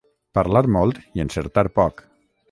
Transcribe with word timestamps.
Parlar 0.37 0.61
molt 0.77 0.97
i 1.19 1.23
encertar 1.25 1.65
poc. 1.81 2.03